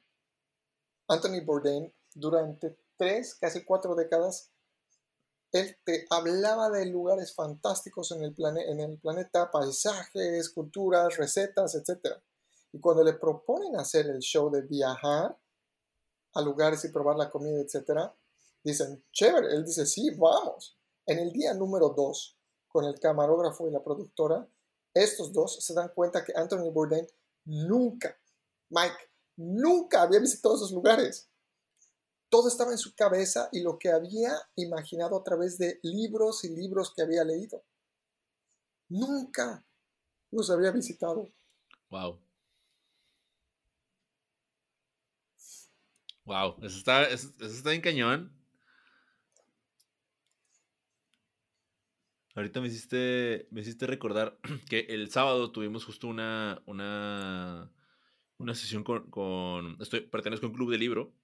[1.09, 4.51] Anthony Bourdain, durante tres, casi cuatro décadas,
[5.53, 12.16] él te hablaba de lugares fantásticos en el, en el planeta, paisajes, culturas, recetas, etc.
[12.73, 15.38] Y cuando le proponen hacer el show de viajar
[16.35, 18.11] a lugares y probar la comida, etc.,
[18.64, 20.77] dicen, chévere, él dice, sí, vamos.
[21.07, 22.37] En el día número dos,
[22.74, 24.48] con el camarógrafo y la productora,
[24.92, 27.06] estos dos se dan cuenta que Anthony Bourdain
[27.44, 28.18] nunca,
[28.68, 31.28] Mike, Nunca había visitado esos lugares.
[32.28, 36.54] Todo estaba en su cabeza y lo que había imaginado a través de libros y
[36.54, 37.64] libros que había leído.
[38.88, 39.64] Nunca
[40.30, 41.28] los había visitado.
[41.90, 42.20] Wow.
[46.24, 48.32] Wow, eso está, eso, está en cañón.
[52.35, 57.70] Ahorita me hiciste, me hiciste recordar que el sábado tuvimos justo una, una
[58.38, 61.14] una sesión con, estoy, pertenezco a un club de libro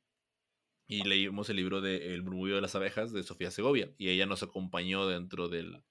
[0.86, 4.26] y leímos el libro de El murmullo de las abejas de Sofía Segovia y ella
[4.26, 5.82] nos acompañó dentro del,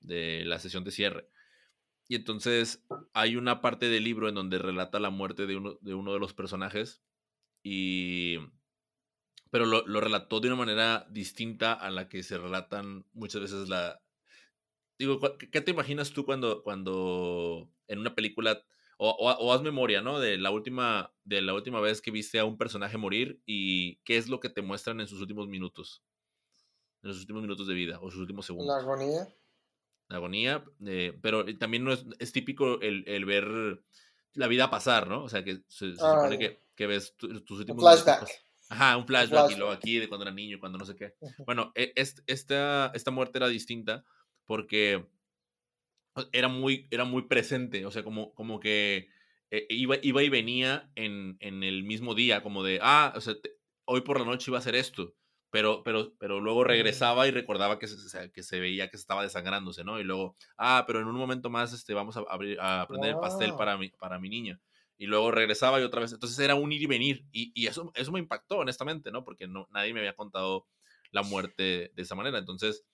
[0.00, 1.28] de la sesión de cierre.
[2.08, 5.94] Y entonces hay una parte del libro en donde relata la muerte de uno de,
[5.94, 7.02] uno de los personajes
[7.62, 8.38] y...
[9.50, 13.68] Pero lo, lo, relató de una manera distinta a la que se relatan muchas veces
[13.68, 14.00] la...
[14.98, 18.62] Digo, ¿qué te imaginas tú cuando, cuando en una película
[18.98, 20.20] o, haz memoria, ¿no?
[20.20, 24.16] De la última, de la última vez que viste a un personaje morir y qué
[24.16, 26.02] es lo que te muestran en sus últimos minutos.
[27.02, 28.74] En sus últimos minutos de vida o sus últimos segundos.
[28.74, 29.28] La agonía.
[30.08, 33.82] La agonía, eh, pero también no es, es típico el, el, ver
[34.34, 35.24] la vida pasar, ¿no?
[35.24, 38.28] O sea, que se, supone que, que, ves tus últimos flashback.
[38.68, 41.14] Ajá, un flashback, y luego aquí de cuando era niño, cuando no sé qué.
[41.44, 44.04] Bueno, e, esta, esta muerte era distinta
[44.46, 45.06] porque
[46.32, 49.08] era muy, era muy presente, o sea, como, como que
[49.50, 53.34] eh, iba, iba y venía en, en, el mismo día, como de, ah, o sea,
[53.84, 55.14] hoy por la noche iba a hacer esto,
[55.50, 59.84] pero, pero, pero luego regresaba y recordaba que se, que se veía que estaba desangrándose,
[59.84, 60.00] ¿no?
[60.00, 63.20] Y luego, ah, pero en un momento más este, vamos a, abrir, a prender el
[63.20, 64.60] pastel para mi, para mi niña.
[64.98, 66.12] Y luego regresaba y otra vez.
[66.12, 67.26] Entonces era un ir y venir.
[67.30, 69.24] Y, y eso, eso me impactó, honestamente, ¿no?
[69.24, 70.66] Porque no, nadie me había contado
[71.10, 72.38] la muerte de esa manera.
[72.38, 72.84] Entonces,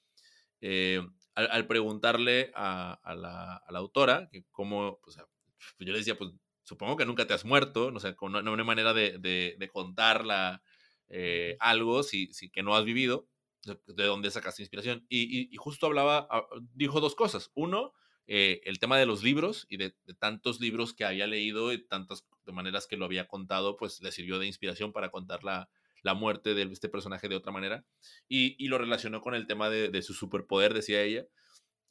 [0.61, 1.01] eh,
[1.35, 6.31] al, preguntarle a, a, la, a, la, autora que cómo, pues, yo le decía, pues
[6.62, 9.68] supongo que nunca te has muerto, no sé, no, no hay manera de, de, de
[9.68, 10.62] contar la,
[11.09, 13.29] eh, algo si, si, que no has vivido,
[13.64, 15.07] de dónde sacaste inspiración.
[15.09, 17.51] Y, y, justo hablaba, ah, dijo dos cosas.
[17.55, 17.92] Uno,
[18.27, 21.87] eh, el tema de los libros y de, de, tantos libros que había leído y
[21.87, 25.68] tantas de maneras que lo había contado, pues le sirvió de inspiración para contar la,
[26.03, 27.85] la muerte de este personaje de otra manera.
[28.29, 31.27] Y, y lo relacionó con el tema de, de, su superpoder, decía ella.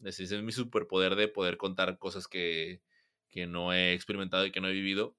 [0.04, 2.82] Ese es mi superpoder de poder contar cosas que,
[3.30, 5.15] que no he experimentado y que no he vivido.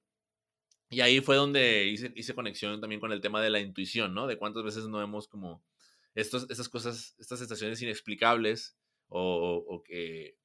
[0.89, 4.27] Y ahí fue donde hice, hice conexión también con el tema de la intuición, ¿no?
[4.27, 5.65] De cuántas veces no hemos como
[6.13, 8.77] estos, estas cosas, estas sensaciones inexplicables
[9.07, 10.37] o, o, que,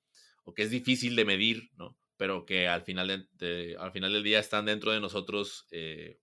[0.45, 1.99] o que es difícil de medir, ¿no?
[2.17, 6.19] Pero que al final, de, al final del día están dentro de nosotros, eh,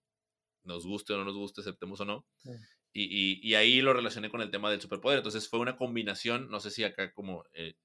[0.66, 2.26] nos guste o no nos guste, aceptemos o no.
[2.94, 5.18] Y, y, y, ahí lo relacioné con el tema del superpoder.
[5.18, 7.76] Entonces fue una combinación, no sé si acá como, eh,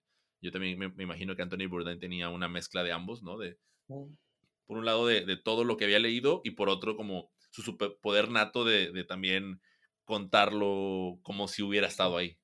[0.40, 3.36] yo también me, me, imagino que Anthony Bourdain tenía una mezcla de ambos, ¿no?
[3.36, 7.30] De, por un lado de, de, todo lo que había leído y por otro como
[7.50, 9.60] su superpoder nato de, de, también
[10.04, 12.38] contarlo como si hubiera estado ahí.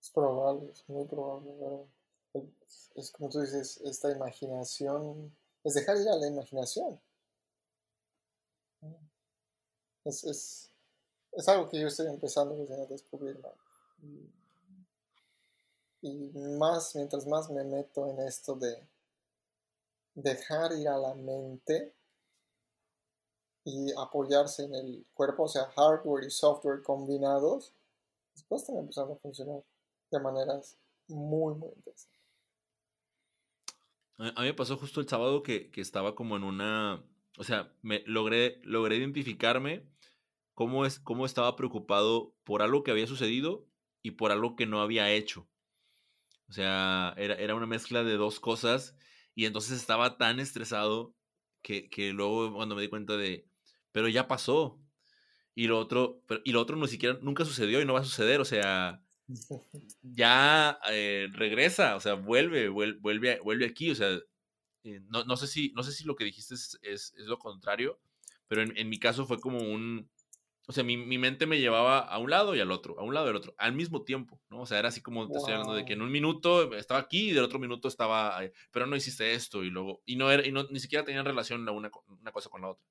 [0.00, 1.50] Es probable, es muy probable.
[2.32, 7.00] Es, es como tú dices, esta imaginación, es dejar ir a la imaginación.
[10.04, 10.72] Es, es,
[11.32, 13.40] es algo que yo estoy empezando a descubrir.
[16.00, 18.86] Y más, mientras más me meto en esto de
[20.14, 21.94] dejar ir a la mente
[23.64, 27.72] y apoyarse en el cuerpo, o sea, hardware y software combinados,
[28.34, 29.62] después están empezando a funcionar
[30.10, 32.18] de maneras muy, muy interesantes.
[34.18, 37.04] A mí me pasó justo el sábado que, que estaba como en una,
[37.38, 39.86] o sea, me logré, logré identificarme
[40.54, 43.66] cómo, es, cómo estaba preocupado por algo que había sucedido
[44.02, 45.48] y por algo que no había hecho.
[46.48, 48.96] O sea, era, era una mezcla de dos cosas
[49.34, 51.14] y entonces estaba tan estresado
[51.62, 53.46] que, que, luego cuando me di cuenta de,
[53.92, 54.80] pero ya pasó.
[55.54, 58.04] Y lo otro, pero, y lo otro ni siquiera, nunca sucedió y no va a
[58.04, 58.40] suceder.
[58.40, 59.02] O sea,
[60.02, 63.90] ya eh, regresa, o sea, vuelve, vuelve, vuelve, vuelve aquí.
[63.90, 64.18] O sea,
[64.84, 67.38] eh, no, no, sé si, no sé si lo que dijiste es, es, es lo
[67.38, 67.98] contrario,
[68.46, 70.08] pero en, en, mi caso fue como un,
[70.66, 73.14] o sea, mi, mi, mente me llevaba a un lado y al otro, a un
[73.14, 74.60] lado y al otro, al mismo tiempo, ¿no?
[74.60, 77.30] O sea, era así como te estoy hablando de que en un minuto estaba aquí
[77.30, 78.38] y del otro minuto estaba,
[78.70, 81.64] pero no hiciste esto y luego, y no era, y no, ni siquiera tenían relación
[81.64, 82.84] la una, una cosa con la otra.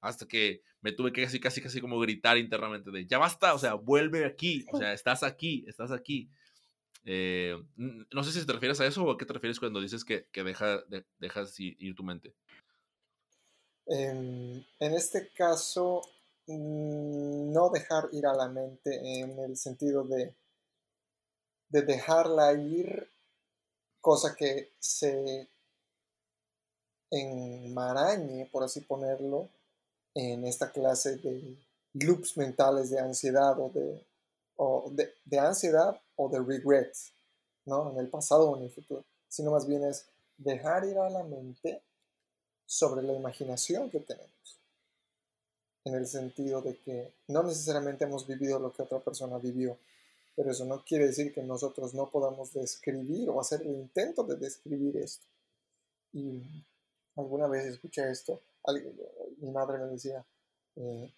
[0.00, 3.58] Hasta que me tuve que casi, casi, casi como gritar internamente de, ya basta, o
[3.58, 6.30] sea, vuelve aquí, o sea, estás aquí, estás aquí.
[7.06, 10.04] Eh, no sé si te refieres a eso o a qué te refieres cuando dices
[10.04, 12.34] que, que deja, de, dejas ir tu mente.
[13.86, 16.00] En, este caso,
[16.46, 20.34] no dejar ir a la mente en el sentido de,
[21.68, 23.08] de dejarla ir,
[24.00, 25.48] cosa que se
[27.10, 29.48] enmarañe, por así ponerlo,
[30.14, 31.56] en esta clase de
[31.92, 34.04] loops mentales de ansiedad o de,
[34.56, 37.12] o de, de ansiedad o de regrets,
[37.64, 37.90] ¿no?
[37.90, 41.22] En el pasado o en el futuro, sino más bien es dejar ir a la
[41.22, 41.82] mente
[42.66, 44.64] sobre la imaginación que tenemos
[45.84, 49.78] en el sentido de que no necesariamente hemos vivido lo que otra persona vivió,
[50.34, 54.36] pero eso no quiere decir que nosotros no podamos describir o hacer el intento de
[54.36, 55.26] describir esto.
[56.12, 56.42] Y
[57.16, 58.40] alguna vez escuché esto,
[59.38, 60.24] mi madre me decía,
[60.76, 61.12] eh,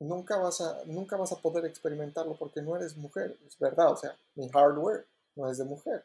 [0.00, 3.96] nunca, vas a, nunca vas a poder experimentarlo porque no eres mujer, es verdad, o
[3.96, 6.04] sea, mi hardware no es de mujer.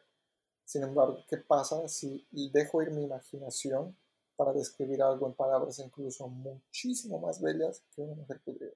[0.64, 3.96] Sin embargo, ¿qué pasa si dejo ir mi imaginación
[4.36, 8.70] para describir algo en palabras incluso muchísimo más bellas que una mujer podría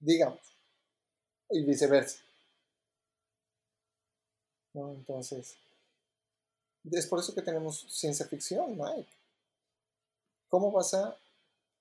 [0.00, 0.40] Digamos.
[1.50, 2.18] Y viceversa.
[4.74, 5.56] Entonces,
[6.90, 9.08] es por eso que tenemos ciencia ficción, Mike.
[10.48, 11.16] ¿Cómo vas a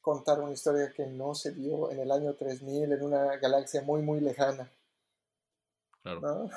[0.04, 4.02] contar una historia que no se dio en el año 3000 en una galaxia muy,
[4.02, 4.70] muy lejana?
[6.04, 6.20] Claro.
[6.22, 6.52] ¿No?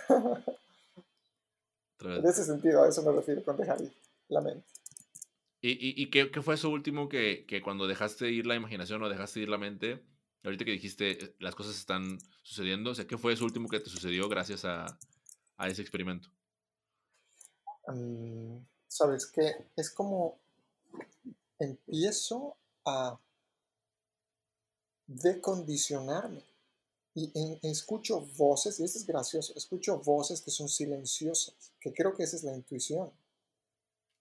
[2.19, 3.79] en ese sentido, a eso me refiero con dejar
[4.29, 4.67] la mente.
[5.63, 9.09] ¿Y, y, qué, qué, fue eso último que, que, cuando dejaste ir la imaginación o
[9.09, 10.05] dejaste ir la mente?
[10.45, 13.81] Ahorita que dijiste eh, las cosas están sucediendo, o sea, ¿qué fue eso último que
[13.81, 14.87] te sucedió gracias a,
[15.57, 16.29] a ese experimento?
[17.89, 20.39] Mm, Sabes que es como
[21.59, 23.19] empiezo a
[25.07, 26.43] decondicionarme
[27.15, 32.25] y escucho voces, y esto es gracioso, escucho voces que son silenciosas, que creo que
[32.25, 33.11] esa es la intuición.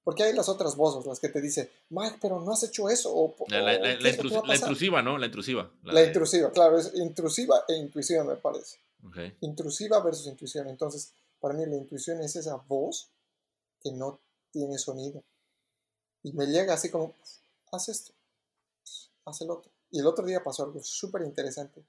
[0.06, 3.12] Porque hay las otras voces, las que te dicen, Mike, pero no has hecho eso.
[3.14, 5.18] O, la, intrusiva, ¿no?
[5.18, 5.72] La intrusiva.
[5.82, 8.78] La, intrusiva, claro, es intrusiva e intuitiva, me parece.
[9.42, 10.70] Intrusiva versus intuición.
[10.70, 13.10] Entonces, para mí la intuición es esa voz
[13.82, 14.20] que no
[14.52, 15.24] tiene sonido.
[16.22, 17.16] Y me llega así como,
[17.72, 18.14] haz esto,
[19.26, 19.72] haz el otro.
[19.92, 21.84] Y el otro día pasó algo súper interesante.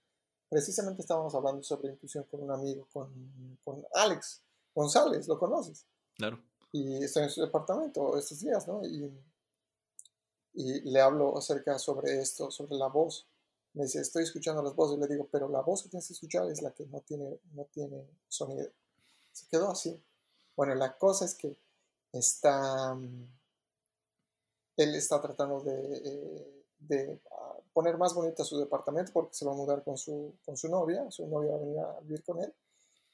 [0.49, 4.43] Precisamente estábamos hablando sobre intuición con un amigo, con, con Alex
[4.75, 5.85] González, ¿lo conoces?
[6.17, 6.39] Claro
[6.77, 8.85] y estoy en su departamento estos días, ¿no?
[8.85, 9.11] Y,
[10.55, 13.27] y le hablo acerca sobre esto, sobre la voz.
[13.75, 14.97] Me dice, estoy escuchando las voces.
[14.97, 17.39] Y le digo, pero la voz que tienes que escuchar es la que no tiene,
[17.53, 18.71] no tiene sonido.
[19.33, 20.01] Se quedó así.
[20.57, 21.57] Bueno, la cosa es que
[22.13, 23.29] está, mm,
[24.79, 29.53] él está tratando de, eh, de ah, poner más bonita su departamento porque se va
[29.53, 31.11] a mudar con su, con su novia.
[31.11, 32.55] Su novia va a venir a vivir con él.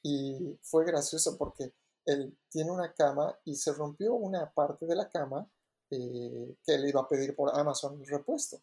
[0.04, 1.74] Y fue gracioso porque
[2.06, 5.50] él tiene una cama y se rompió una parte de la cama
[5.90, 8.62] eh, que él iba a pedir por Amazon repuesto,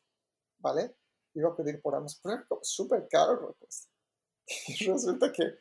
[0.59, 0.95] ¿vale?
[1.33, 3.89] Iba a pedir por Amazon, pero súper caro el repuesto.
[4.67, 5.53] Y resulta que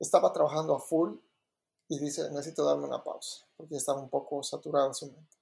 [0.00, 1.16] estaba trabajando a full
[1.86, 5.36] y dice, necesito darme una pausa, porque estaba un poco saturado su mente.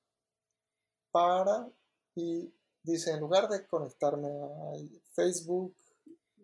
[1.10, 1.66] Para
[2.14, 2.52] y
[2.86, 4.72] dice, en lugar de conectarme a
[5.12, 5.74] Facebook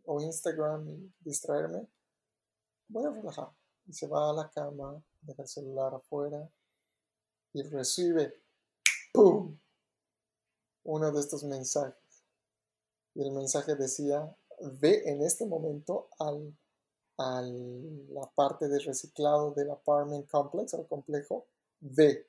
[0.05, 1.87] o Instagram y distraerme,
[2.89, 3.53] voy a relajar
[3.91, 6.49] se va a la cama, deja el celular afuera
[7.53, 8.41] y recibe
[9.13, 9.59] ¡pum!
[10.85, 12.25] uno de estos mensajes.
[13.15, 14.35] Y el mensaje decía,
[14.81, 16.57] ve en este momento al,
[17.19, 21.47] a la parte de reciclado del apartment complex, al complejo,
[21.81, 22.27] ve.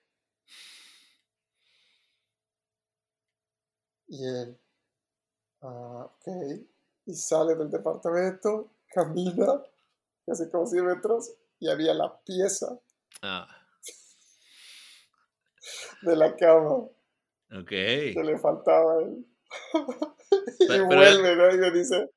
[4.07, 4.57] Y él,
[5.61, 6.27] ah, ok,
[7.05, 9.61] y sale del departamento, camina
[10.25, 12.79] casi como 100 metros y había la pieza
[13.21, 13.47] ah.
[16.01, 16.87] de la cama
[17.67, 19.25] que le faltaba a él.
[20.59, 21.53] y vuelve, ¿no?
[21.53, 22.09] Y me dice,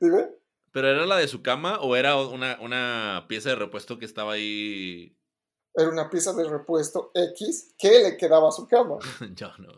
[0.00, 0.28] dime.
[0.72, 4.34] ¿Pero era la de su cama o era una, una pieza de repuesto que estaba
[4.34, 5.16] ahí?
[5.74, 8.98] Era una pieza de repuesto X que le quedaba a su cama.
[9.34, 9.72] Yo no.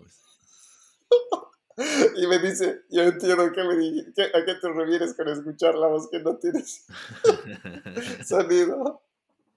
[2.17, 5.89] Y me dice, yo entiendo que me dije, a qué te refieres con escuchar la
[5.89, 6.85] voz que no tienes
[8.27, 9.03] sonido.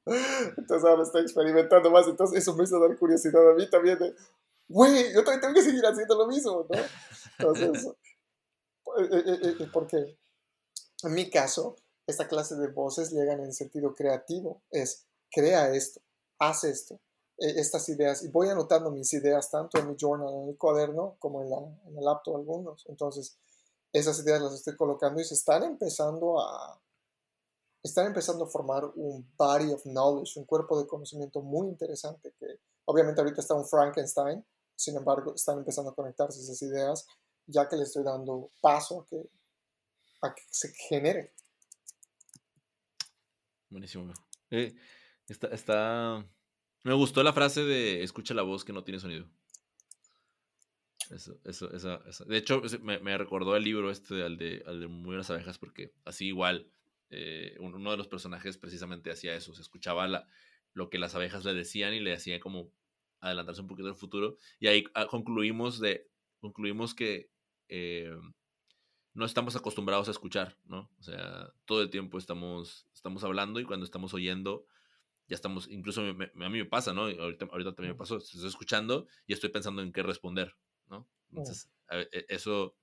[0.06, 4.16] Entonces ahora estoy experimentando más, entonces eso me hizo dar curiosidad a mí también de,
[4.68, 6.80] güey, yo también tengo que seguir haciendo lo mismo, ¿no?
[7.40, 7.88] Entonces,
[9.00, 10.18] eh, eh, eh, porque
[11.04, 11.76] en mi caso,
[12.08, 16.02] esta clase de voces llegan en sentido creativo, es, crea esto,
[16.40, 17.00] haz esto,
[17.38, 21.42] estas ideas y voy anotando mis ideas tanto en mi journal, en mi cuaderno, como
[21.42, 22.86] en, la, en el laptop algunos.
[22.88, 23.38] Entonces,
[23.92, 26.82] esas ideas las estoy colocando y se están empezando a,
[27.84, 32.60] están empezando a formar un body of knowledge, un cuerpo de conocimiento muy interesante que
[32.86, 34.46] obviamente ahorita está un Frankenstein,
[34.76, 37.06] sin embargo están empezando a conectarse esas ideas
[37.48, 39.30] ya que le estoy dando paso a que,
[40.22, 41.34] a que se genere.
[43.70, 44.12] Buenísimo.
[44.50, 44.76] Eh,
[45.28, 46.26] está, está,
[46.86, 49.28] me gustó la frase de escucha la voz que no tiene sonido.
[51.10, 55.06] Eso, eso, eso, De hecho, me, recordó el libro este, al de, al de Muy
[55.06, 56.68] buenas abejas, porque así igual
[57.10, 59.56] eh, uno de los personajes precisamente hacía eso.
[59.56, 60.28] Se escuchaba la,
[60.74, 62.72] lo que las abejas le decían y le hacían como
[63.20, 64.38] adelantarse un poquito al futuro.
[64.60, 66.08] Y ahí ah, concluimos, de,
[66.40, 67.32] concluimos que
[67.68, 68.16] eh,
[69.16, 70.92] no estamos acostumbrados a escuchar, ¿no?
[71.00, 74.68] O sea, todo el tiempo estamos, estamos hablando y cuando estamos oyendo
[75.28, 77.04] ya estamos, incluso a mí me pasa, ¿no?
[77.04, 80.56] Ahorita, ahorita también me pasó, estoy escuchando y estoy pensando en qué responder,
[80.88, 81.08] ¿no?
[81.30, 82.76] Entonces, e, eso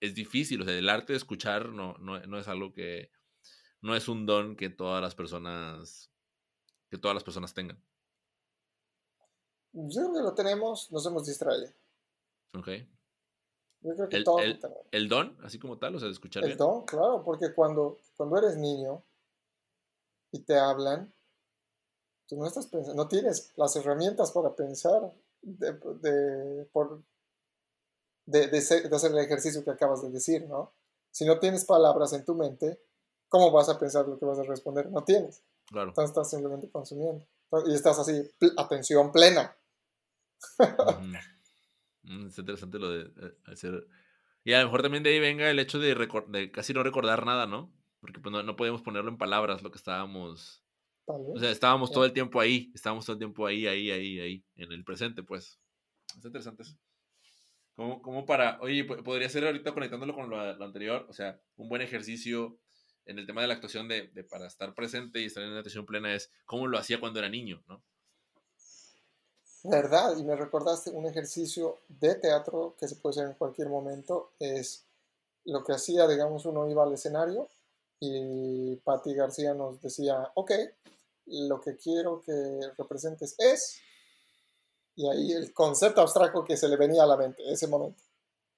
[0.00, 3.10] es difícil, o sea, el arte de escuchar no, no, no, es algo que,
[3.80, 6.10] no es un don que todas las personas,
[6.90, 7.82] que todas las personas tengan.
[9.72, 11.72] Yo creo que lo tenemos, nos hemos distraído.
[12.54, 12.68] Ok.
[13.80, 14.60] Yo creo que el, todo el,
[14.90, 18.38] el, don, así como tal, o sea, de escuchar El don, claro, porque cuando, cuando
[18.38, 19.04] eres niño
[20.32, 21.14] y te hablan,
[22.28, 27.02] tú no estás pensando, no tienes las herramientas para pensar de, de, por,
[28.26, 30.74] de, de, hacer el ejercicio que acabas de decir, ¿no?
[31.10, 32.80] Si no tienes palabras en tu mente,
[33.28, 34.90] ¿cómo vas a pensar lo que vas a responder?
[34.90, 35.42] No tienes.
[35.66, 35.88] Claro.
[35.88, 37.26] Entonces estás simplemente consumiendo.
[37.66, 39.56] Y estás así, atención plena.
[42.04, 43.86] Mm, es interesante lo de eh, hacer.
[44.44, 45.94] Y a lo mejor también de ahí venga el hecho de,
[46.28, 47.70] de casi no recordar nada, ¿no?
[48.00, 50.62] Porque pues, no, no podíamos ponerlo en palabras lo que estábamos.
[51.08, 54.44] O sea, estábamos todo el tiempo ahí, estábamos todo el tiempo ahí, ahí, ahí, ahí,
[54.56, 55.58] en el presente, pues.
[56.10, 56.76] Es interesante eso.
[57.74, 61.80] Como, como para, oye, podría ser ahorita conectándolo con lo, anterior, o sea, un buen
[61.80, 62.58] ejercicio
[63.06, 65.60] en el tema de la actuación de, de, para estar presente y estar en la
[65.60, 67.82] atención plena es cómo lo hacía cuando era niño, ¿no?
[69.64, 70.16] ¿Verdad?
[70.16, 74.32] Y me recordaste un ejercicio de teatro que se puede hacer en cualquier momento.
[74.38, 74.86] Es
[75.44, 77.48] lo que hacía, digamos, uno iba al escenario
[78.00, 80.52] y Patti García nos decía, ok,
[81.30, 83.80] lo que quiero que representes es,
[84.96, 88.02] y ahí el concepto abstracto que se le venía a la mente en ese momento,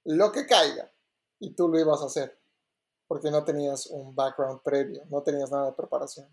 [0.04, 0.90] lo que caiga,
[1.38, 2.38] y tú lo ibas a hacer,
[3.06, 6.28] porque no tenías un background previo, no tenías nada de preparación.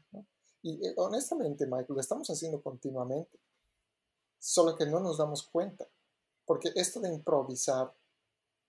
[0.62, 3.40] Y eh, honestamente, Michael, lo estamos haciendo continuamente
[4.40, 5.88] solo que no nos damos cuenta,
[6.46, 7.94] porque esto de improvisar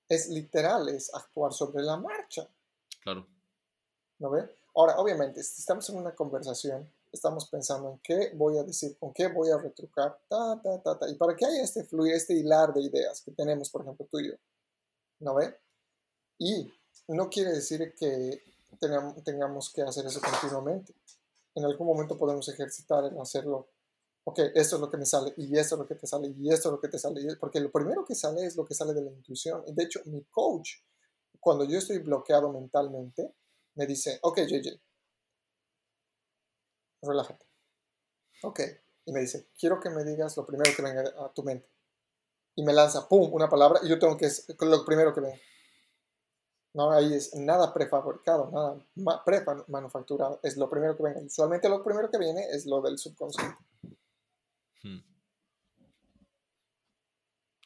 [0.09, 2.49] es literal, es actuar sobre la marcha.
[3.03, 3.27] Claro.
[4.19, 4.49] ¿No ve?
[4.75, 9.13] Ahora, obviamente, si estamos en una conversación, estamos pensando en qué voy a decir, con
[9.13, 11.09] qué voy a retrucar, ta, ta, ta, ta.
[11.09, 14.21] Y para que haya este fluir, este hilar de ideas que tenemos, por ejemplo, tú
[14.21, 14.35] y yo,
[15.21, 15.57] ¿no ve?
[16.39, 16.73] Y
[17.09, 18.43] no quiere decir que
[19.25, 20.95] tengamos que hacer eso continuamente.
[21.55, 23.69] En algún momento podemos ejercitar en hacerlo
[24.29, 26.53] ok, esto es lo que me sale, y esto es lo que te sale, y
[26.53, 28.93] esto es lo que te sale, porque lo primero que sale es lo que sale
[28.93, 29.65] de la intuición.
[29.67, 30.83] De hecho, mi coach,
[31.41, 33.33] cuando yo estoy bloqueado mentalmente,
[33.75, 34.79] me dice, ok, JJ,
[37.03, 37.47] relájate.
[38.43, 38.61] Ok,
[39.07, 41.69] y me dice, quiero que me digas lo primero que venga a tu mente.
[42.55, 45.39] Y me lanza, pum, una palabra, y yo tengo que es lo primero que venga.
[46.75, 51.21] No, ahí es nada prefabricado, nada premanufacturado, es lo primero que venga.
[51.21, 53.57] Usualmente lo primero que viene es lo del subconsciente.
[54.83, 55.01] Hmm.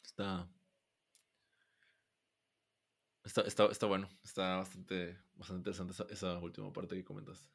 [0.02, 0.48] Está,
[3.24, 7.48] está, está, está, bueno, está bastante, bastante interesante esa, última parte que comentaste.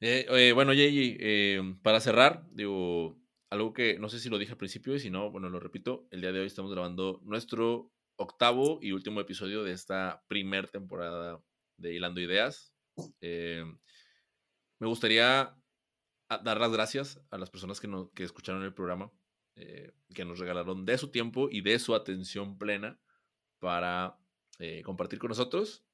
[0.00, 3.16] Eh, bueno, Jay, eh, para cerrar, digo,
[3.48, 6.06] algo que no sé si lo dije al principio y si no, bueno, lo repito,
[6.10, 11.40] el día de hoy estamos grabando nuestro octavo y último episodio de esta primer temporada
[11.78, 12.74] de Hilando Ideas.
[13.20, 13.64] Eh,
[14.78, 15.54] me gustaría
[16.28, 19.10] dar las gracias a las personas que, que escucharon el programa,
[19.54, 23.00] eh, que nos regalaron de su tiempo y de su atención plena
[23.58, 24.18] para
[24.84, 25.86] compartir con nosotros.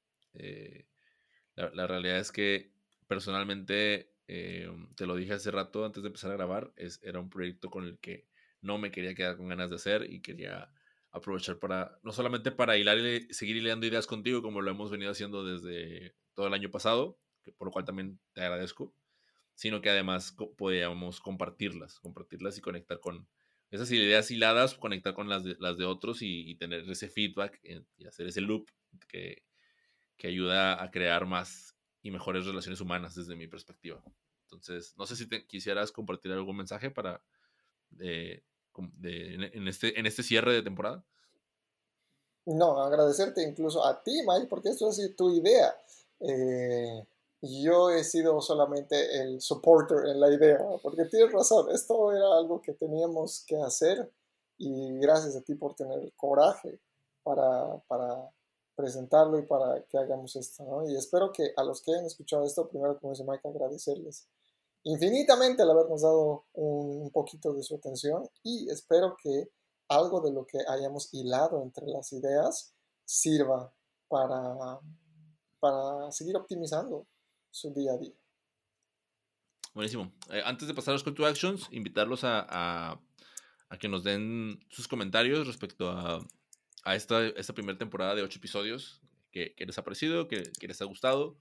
[1.55, 2.72] La, realidad es que
[3.13, 7.69] personalmente, te lo dije hace rato antes de empezar a grabar, es, era un proyecto
[7.69, 8.27] con el que
[8.61, 10.73] no me quería quedar con ganas de hacer y quería
[11.11, 15.11] aprovechar para, no solamente para hilar y seguir hilando ideas contigo como lo hemos venido
[15.11, 17.19] haciendo desde todo el año pasado,
[17.55, 18.95] por lo cual también te agradezco,
[19.53, 23.27] sino que además podíamos compartirlas, compartirlas y conectar con
[23.69, 27.59] esas ideas hiladas, conectar con las de, las de otros y, tener ese feedback
[27.97, 28.67] y hacer ese loop
[29.07, 29.43] que,
[30.17, 34.03] que ayuda a crear más y mejores relaciones humanas desde mi perspectiva.
[34.43, 37.23] Entonces, no sé si te quisieras compartir algún mensaje para
[37.89, 38.43] de,
[39.03, 41.03] en, este, en este cierre de temporada.
[42.45, 45.73] No, agradecerte incluso a ti, Mike, porque esto es tu idea.
[46.19, 47.07] Eh,
[47.41, 52.61] yo he sido solamente el supporter en la idea, porque tienes razón, esto era algo
[52.61, 54.11] que teníamos que hacer
[54.57, 56.79] y gracias a ti por tener el coraje
[57.23, 58.29] para, para
[58.75, 60.89] presentarlo y para que hagamos esto, ¿no?
[60.89, 64.27] Y espero que a los que hayan escuchado esto, primero, como dice Mike, agradecerles
[64.83, 69.49] infinitamente el habernos dado un, poquito de su atención y espero que
[69.87, 72.73] algo de lo que hayamos hilado entre las ideas
[73.05, 73.71] sirva
[74.07, 74.79] para,
[75.59, 77.05] para seguir optimizando
[77.51, 78.13] su día a día.
[79.73, 80.11] Buenísimo.
[80.31, 82.99] Eh, antes de pasar a los call actions, invitarlos a, a,
[83.79, 86.19] que nos den sus comentarios respecto a,
[86.83, 90.67] a esta, esta primera temporada de ocho episodios que, que les ha parecido, que, que,
[90.67, 91.37] les ha gustado.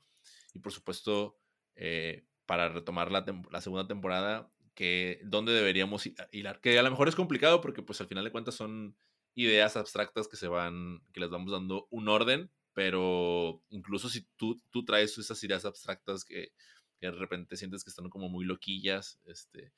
[0.54, 1.38] Y por supuesto,
[1.74, 6.60] eh, para retomar la, la, segunda temporada, que dónde deberíamos hilar.
[6.60, 8.96] Que a lo mejor es complicado porque pues al final de cuentas son
[9.34, 14.60] ideas abstractas que se van, que les vamos dando un orden pero incluso si tú,
[14.70, 16.52] tú traes esas ideas abstractas que,
[17.00, 19.72] de repente sientes que están como muy loquillas, este,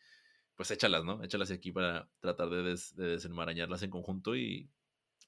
[0.56, 1.22] pues échalas, ¿no?
[1.24, 4.70] Échalas aquí para tratar de, desenmarañarlas en conjunto y,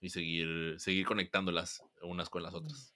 [0.01, 2.95] y, seguir, seguir conectándolas unas con las otras.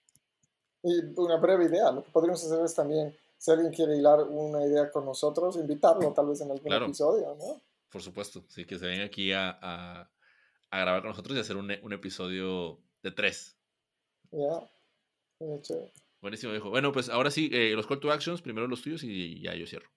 [0.82, 4.64] Y una breve idea, lo que podríamos hacer es también, si alguien quiere hilar una
[4.64, 7.60] idea con nosotros, invitarlo tal vez en algún episodio, ¿no?
[7.90, 10.10] Por supuesto, sí, que se venga aquí a, a,
[10.70, 13.56] a grabar con nosotros y hacer un, un episodio de tres,
[14.32, 14.70] ya.
[16.20, 16.70] Buenísimo, viejo.
[16.70, 19.66] Bueno, pues ahora sí, eh, los call to actions, primero los tuyos y ya yo
[19.66, 19.88] cierro.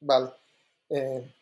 [0.00, 0.30] Vale.
[0.90, 1.32] Eh,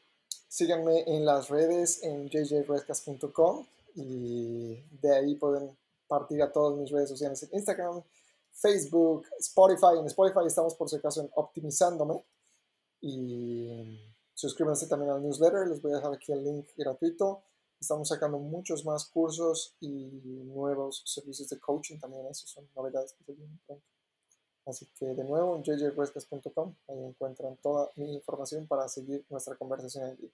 [0.48, 5.76] síganme en las redes en jjrescas.com y de ahí pueden
[6.06, 8.02] partir a todas mis redes sociales en Instagram,
[8.52, 9.98] Facebook, Spotify.
[9.98, 12.24] En Spotify estamos por si acaso en Optimizándome.
[13.00, 14.00] Y
[14.34, 17.42] suscríbanse también al newsletter, les voy a dejar aquí el link gratuito.
[17.80, 22.26] Estamos sacando muchos más cursos y nuevos servicios de coaching también.
[22.26, 23.32] Esas son novedades que se
[23.66, 23.84] pronto.
[24.66, 30.30] Así que de nuevo jjrescas.com ahí encuentran toda mi información para seguir nuestra conversación aquí.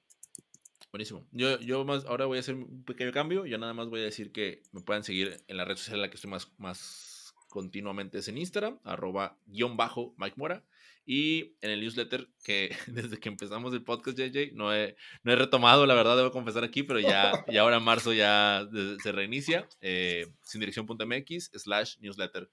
[0.95, 1.27] Buenísimo.
[1.33, 3.47] Yo, yo más, ahora voy a hacer un pequeño cambio.
[3.47, 6.03] Yo nada más voy a decir que me puedan seguir en la red social en
[6.03, 10.65] la que estoy más, más continuamente es en Instagram, arroba guion bajo Mike Mora.
[11.05, 15.35] Y en el newsletter, que desde que empezamos el podcast, JJ, no he, no he
[15.35, 18.65] retomado, la verdad, debo confesar aquí, pero ya, ya ahora en marzo ya
[19.03, 22.49] se reinicia, eh, sin dirección.mx slash newsletter,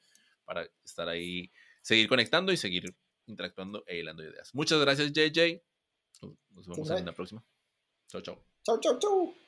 [0.45, 1.51] para estar ahí
[1.83, 2.91] seguir conectando y seguir
[3.27, 4.49] interactuando e hilando ideas.
[4.55, 5.61] Muchas gracias, JJ.
[6.55, 7.45] Nos vemos en la próxima.
[8.12, 9.40] 走走走走走。